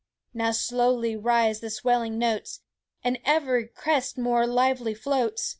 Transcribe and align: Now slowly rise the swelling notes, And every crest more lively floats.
Now 0.33 0.49
slowly 0.49 1.15
rise 1.15 1.59
the 1.59 1.69
swelling 1.69 2.17
notes, 2.17 2.61
And 3.03 3.19
every 3.23 3.67
crest 3.67 4.17
more 4.17 4.47
lively 4.47 4.95
floats. 4.95 5.49